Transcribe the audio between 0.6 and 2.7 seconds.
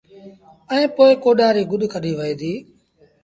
ائيٚݩ پو ڪوڏآر ريٚ گُڏ ڪڍيٚ وهي دي